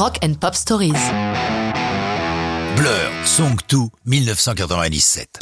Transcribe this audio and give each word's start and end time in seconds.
Rock 0.00 0.18
and 0.24 0.32
Pop 0.40 0.54
Stories. 0.54 0.94
Blur, 2.74 3.10
Song 3.26 3.54
2, 3.68 3.76
1997. 4.06 5.40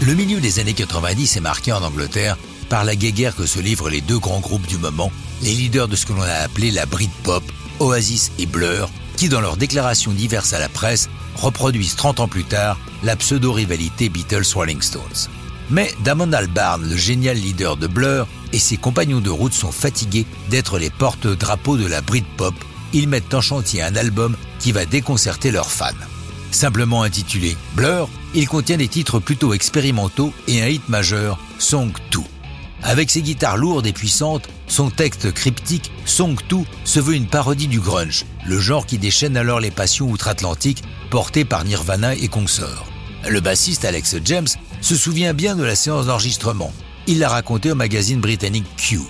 Le 0.00 0.14
milieu 0.14 0.40
des 0.40 0.58
années 0.58 0.72
90 0.72 1.36
est 1.36 1.40
marqué 1.40 1.74
en 1.74 1.82
Angleterre 1.82 2.38
par 2.70 2.84
la 2.84 2.96
guéguerre 2.96 3.36
que 3.36 3.44
se 3.44 3.60
livrent 3.60 3.90
les 3.90 4.00
deux 4.00 4.18
grands 4.18 4.40
groupes 4.40 4.66
du 4.66 4.78
moment, 4.78 5.12
les 5.42 5.52
leaders 5.52 5.86
de 5.86 5.96
ce 5.96 6.06
que 6.06 6.14
l'on 6.14 6.22
a 6.22 6.44
appelé 6.44 6.70
la 6.70 6.86
Britpop, 6.86 7.42
Oasis 7.78 8.32
et 8.38 8.46
Blur, 8.46 8.88
qui 9.18 9.28
dans 9.28 9.42
leurs 9.42 9.58
déclarations 9.58 10.12
diverses 10.12 10.54
à 10.54 10.58
la 10.58 10.70
presse 10.70 11.10
reproduisent 11.34 11.96
30 11.96 12.20
ans 12.20 12.28
plus 12.28 12.44
tard 12.44 12.78
la 13.02 13.16
pseudo-rivalité 13.16 14.08
Beatles-Rolling 14.08 14.80
Stones. 14.80 15.28
Mais 15.68 15.92
Damon 16.04 16.32
Albarn, 16.32 16.88
le 16.88 16.96
génial 16.96 17.36
leader 17.36 17.76
de 17.76 17.86
Blur, 17.86 18.26
et 18.54 18.60
ses 18.60 18.78
compagnons 18.78 19.20
de 19.20 19.28
route 19.28 19.52
sont 19.52 19.72
fatigués 19.72 20.24
d'être 20.48 20.78
les 20.78 20.88
porte-drapeaux 20.88 21.76
de 21.76 21.86
la 21.86 22.00
Britpop. 22.00 22.54
Ils 22.92 23.08
mettent 23.08 23.34
en 23.34 23.40
chantier 23.40 23.82
un 23.82 23.96
album 23.96 24.36
qui 24.58 24.72
va 24.72 24.86
déconcerter 24.86 25.50
leurs 25.50 25.70
fans. 25.70 25.92
Simplement 26.50 27.02
intitulé 27.02 27.56
Blur, 27.74 28.08
il 28.34 28.48
contient 28.48 28.78
des 28.78 28.88
titres 28.88 29.18
plutôt 29.18 29.52
expérimentaux 29.52 30.32
et 30.46 30.62
un 30.62 30.68
hit 30.68 30.88
majeur, 30.88 31.38
Song 31.58 31.92
2. 32.10 32.20
Avec 32.82 33.10
ses 33.10 33.22
guitares 33.22 33.56
lourdes 33.56 33.86
et 33.86 33.92
puissantes, 33.92 34.48
son 34.66 34.90
texte 34.90 35.32
cryptique, 35.32 35.90
Song 36.04 36.36
2 36.48 36.58
se 36.84 37.00
veut 37.00 37.14
une 37.14 37.26
parodie 37.26 37.66
du 37.66 37.80
grunge, 37.80 38.24
le 38.46 38.58
genre 38.58 38.86
qui 38.86 38.98
déchaîne 38.98 39.36
alors 39.36 39.60
les 39.60 39.70
passions 39.70 40.10
outre-Atlantique 40.10 40.82
portées 41.10 41.44
par 41.44 41.64
Nirvana 41.64 42.14
et 42.14 42.28
consorts. 42.28 42.86
Le 43.28 43.40
bassiste 43.40 43.84
Alex 43.84 44.16
James 44.24 44.48
se 44.80 44.96
souvient 44.96 45.34
bien 45.34 45.56
de 45.56 45.64
la 45.64 45.74
séance 45.74 46.06
d'enregistrement. 46.06 46.72
Il 47.06 47.18
l'a 47.18 47.28
raconté 47.28 47.72
au 47.72 47.74
magazine 47.74 48.20
britannique 48.20 48.66
Q. 48.76 49.00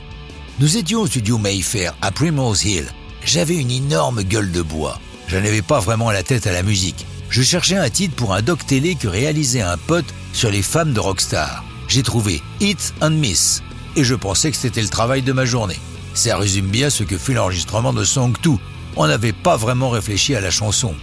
Nous 0.61 0.77
étions 0.77 1.03
au 1.03 1.07
studio 1.07 1.39
Mayfair 1.39 1.95
à 2.01 2.11
Primrose 2.11 2.65
Hill. 2.65 2.87
J'avais 3.25 3.57
une 3.57 3.71
énorme 3.71 4.23
gueule 4.23 4.53
de 4.53 4.63
bois. 4.63 5.01
Je 5.27 5.37
n'avais 5.37 5.63
pas 5.63 5.81
vraiment 5.81 6.11
la 6.11 6.23
tête 6.23 6.47
à 6.47 6.53
la 6.53 6.63
musique. 6.63 7.07
Je 7.31 7.43
cherchais 7.43 7.77
un 7.77 7.91
titre 7.91 8.15
pour 8.15 8.35
un 8.35 8.43
doc 8.43 8.65
télé 8.67 8.95
que 8.95 9.09
réalisait 9.09 9.61
un 9.61 9.77
pote 9.77 10.07
sur 10.33 10.51
les 10.51 10.63
femmes 10.63 10.95
de 10.95 11.01
rockstar. 11.01 11.65
J'ai 11.89 12.03
trouvé 12.03 12.43
Hit 12.61 12.95
and 13.01 13.11
Miss 13.11 13.63
et 13.97 14.05
je 14.05 14.15
pensais 14.15 14.51
que 14.51 14.57
c'était 14.57 14.83
le 14.83 14.89
travail 14.89 15.23
de 15.23 15.33
ma 15.33 15.45
journée. 15.45 15.79
Ça 16.15 16.37
résume 16.37 16.69
bien 16.69 16.91
ce 16.91 17.05
que 17.05 17.19
fut 17.19 17.35
l'enregistrement 17.35 17.93
de 17.93 18.05
Song 18.05 18.35
2. 18.43 18.51
On 18.97 19.07
n'avait 19.07 19.33
pas 19.33 19.57
vraiment 19.57 19.91
réfléchi 19.91 20.35
à 20.35 20.41
la 20.41 20.51
chanson. 20.51 20.95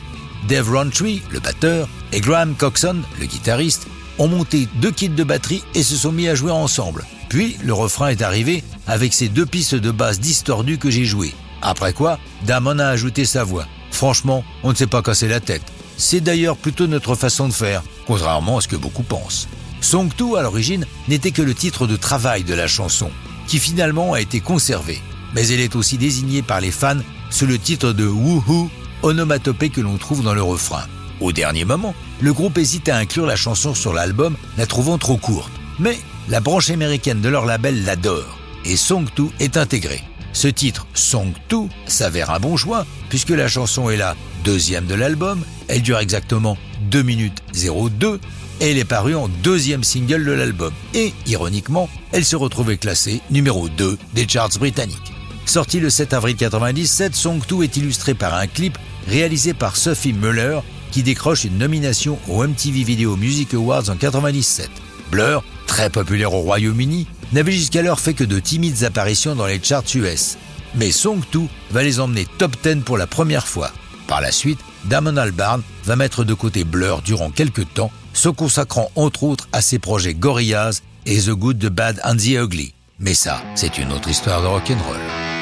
Dave 0.48 0.70
Rowntree, 0.70 1.22
le 1.30 1.39
batteur, 1.39 1.88
et 2.11 2.22
Graham 2.22 2.56
Coxon, 2.56 3.02
le 3.20 3.26
guitariste, 3.26 3.88
ont 4.17 4.28
monté 4.28 4.67
deux 4.76 4.92
kits 4.92 5.09
de 5.09 5.23
batterie 5.23 5.64
et 5.73 5.84
se 5.84 5.95
sont 5.95 6.11
mis 6.11 6.28
à 6.28 6.36
jouer 6.36 6.52
ensemble. 6.52 7.06
Puis 7.30 7.58
le 7.64 7.73
refrain 7.73 8.09
est 8.09 8.22
arrivé 8.22 8.64
avec 8.88 9.14
ces 9.14 9.30
deux 9.30 9.45
pistes 9.45 9.76
de 9.76 9.92
basse 9.92 10.20
distordues 10.20 10.78
que 10.78 10.89
j'ai 10.89 11.06
jouées. 11.06 11.34
Après 11.66 11.94
quoi, 11.94 12.19
Damon 12.44 12.77
a 12.77 12.85
ajouté 12.85 13.25
sa 13.25 13.44
voix. 13.44 13.66
Franchement, 13.89 14.44
on 14.61 14.69
ne 14.69 14.75
s'est 14.75 14.85
pas 14.85 15.02
cassé 15.02 15.27
la 15.27 15.39
tête. 15.39 15.63
C'est 15.97 16.21
d'ailleurs 16.21 16.58
plutôt 16.58 16.85
notre 16.85 17.16
façon 17.16 17.47
de 17.47 17.53
faire, 17.53 17.81
contrairement 18.05 18.59
à 18.59 18.61
ce 18.61 18.67
que 18.67 18.75
beaucoup 18.75 19.02
pensent. 19.02 19.47
Song 19.81 20.08
2 20.16 20.36
à 20.36 20.43
l'origine 20.43 20.86
n'était 21.08 21.31
que 21.31 21.41
le 21.41 21.55
titre 21.55 21.88
de 21.88 21.95
travail 21.95 22.43
de 22.43 22.53
la 22.53 22.67
chanson, 22.67 23.09
qui 23.47 23.58
finalement 23.58 24.13
a 24.13 24.21
été 24.21 24.41
conservé. 24.41 25.02
Mais 25.33 25.47
elle 25.47 25.59
est 25.59 25.75
aussi 25.75 25.97
désignée 25.97 26.43
par 26.43 26.61
les 26.61 26.69
fans 26.69 26.99
sous 27.31 27.47
le 27.47 27.58
titre 27.58 27.93
de 27.93 28.05
Woohoo, 28.05 28.69
onomatopée 29.02 29.69
que 29.69 29.81
l'on 29.81 29.97
trouve 29.97 30.23
dans 30.23 30.36
le 30.36 30.43
refrain. 30.43 30.86
Au 31.19 31.31
dernier 31.31 31.66
moment, 31.66 31.95
le 32.21 32.31
groupe 32.31 32.59
hésite 32.59 32.89
à 32.89 32.97
inclure 32.97 33.25
la 33.25 33.36
chanson 33.36 33.73
sur 33.73 33.91
l'album, 33.91 34.36
la 34.59 34.67
trouvant 34.67 34.99
trop 34.99 35.17
courte. 35.17 35.52
Mais 35.80 35.97
la 36.30 36.41
branche 36.41 36.69
américaine 36.69 37.21
de 37.21 37.30
leur 37.30 37.45
label 37.45 37.86
l'adore, 37.86 38.38
et 38.66 38.77
Song 38.77 39.08
2 39.16 39.30
est 39.39 39.58
intégré. 39.58 40.03
Ce 40.36 40.50
titre, 40.50 40.86
Song 40.94 41.31
2, 41.50 41.59
s'avère 41.88 42.30
un 42.30 42.41
bon 42.41 42.58
choix, 42.58 42.86
puisque 43.08 43.30
la 43.30 43.47
chanson 43.47 43.89
est 43.89 43.95
la 43.95 44.17
deuxième 44.44 44.86
de 44.86 44.94
l'album, 44.94 45.42
elle 45.69 45.81
dure 45.81 45.97
exactement 45.97 46.58
2 46.92 47.03
minutes 47.03 47.42
02, 47.53 48.19
et 48.59 48.72
elle 48.72 48.77
est 48.77 48.83
parue 48.83 49.16
en 49.16 49.30
deuxième 49.30 49.86
single 49.86 50.26
de 50.26 50.33
l'album. 50.33 50.73
Et, 50.93 51.14
ironiquement, 51.26 51.89
elle 52.11 52.26
se 52.26 52.36
retrouvait 52.36 52.76
classée 52.76 53.21
numéro 53.32 53.70
2 53.70 53.98
des 54.14 54.27
charts 54.27 54.60
britanniques. 54.60 55.14
Sorti 55.45 55.80
le 55.80 55.89
7 55.89 56.11
avril 56.11 56.36
1997, 56.36 57.15
Song 57.15 57.39
2 57.48 57.64
est 57.64 57.77
illustré 57.77 58.14
par 58.14 58.33
un 58.33 58.48
clip 58.48 58.77
réalisé 59.08 59.54
par 59.54 59.77
Sophie 59.77 60.11
Muller 60.11 60.60
qui 60.92 61.02
décroche 61.02 61.45
une 61.45 61.58
nomination 61.58 62.20
au 62.27 62.45
MTV 62.45 62.83
Video 62.83 63.15
Music 63.15 63.54
Awards 63.54 63.89
en 63.89 63.95
97. 63.95 64.70
Blur, 65.11 65.45
très 65.65 65.89
populaire 65.89 66.33
au 66.33 66.42
Royaume-Uni, 66.42 67.08
n'avait 67.33 67.52
jusqu'alors 67.52 67.99
fait 67.99 68.13
que 68.13 68.23
de 68.23 68.39
timides 68.39 68.83
apparitions 68.83 69.36
dans 69.36 69.45
les 69.45 69.61
charts 69.61 69.83
US. 69.95 70.37
Mais 70.75 70.91
Song 70.91 71.21
2 71.31 71.41
va 71.71 71.83
les 71.83 71.99
emmener 71.99 72.25
top 72.37 72.55
10 72.63 72.81
pour 72.83 72.97
la 72.97 73.08
première 73.08 73.47
fois. 73.47 73.71
Par 74.08 74.21
la 74.21 74.31
suite, 74.31 74.59
Damon 74.86 75.17
Albarn 75.17 75.61
va 75.86 75.95
mettre 75.95 76.23
de 76.23 76.33
côté 76.33 76.63
Blur 76.63 77.02
durant 77.02 77.31
quelques 77.31 77.73
temps, 77.73 77.91
se 78.13 78.30
consacrant 78.30 78.91
entre 78.95 79.23
autres 79.23 79.47
à 79.52 79.61
ses 79.61 79.80
projets 79.80 80.13
Gorillaz 80.13 80.81
et 81.05 81.19
The 81.19 81.31
Good, 81.31 81.59
The 81.59 81.69
Bad 81.69 82.02
and 82.03 82.17
The 82.17 82.43
Ugly. 82.43 82.73
Mais 82.99 83.13
ça, 83.13 83.42
c'est 83.55 83.77
une 83.77 83.92
autre 83.92 84.09
histoire 84.09 84.42
de 84.42 84.47
rock'n'roll. 84.47 85.35